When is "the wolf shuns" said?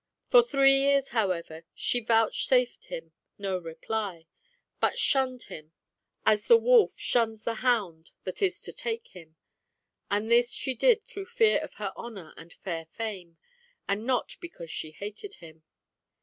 6.47-7.43